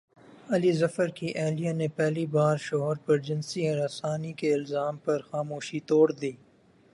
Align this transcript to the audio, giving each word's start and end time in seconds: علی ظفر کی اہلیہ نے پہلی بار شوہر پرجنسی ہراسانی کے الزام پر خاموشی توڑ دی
علی 0.49 0.71
ظفر 0.71 1.07
کی 1.07 1.31
اہلیہ 1.35 1.73
نے 1.73 1.87
پہلی 1.95 2.25
بار 2.25 2.57
شوہر 2.57 2.95
پرجنسی 3.05 3.67
ہراسانی 3.69 4.33
کے 4.33 4.53
الزام 4.53 4.97
پر 4.97 5.21
خاموشی 5.21 5.79
توڑ 5.87 6.11
دی 6.11 6.31